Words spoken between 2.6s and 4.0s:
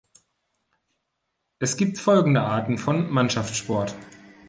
von Mannschaftssport.